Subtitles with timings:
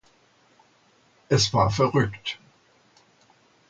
[1.29, 2.39] Es war verrückt!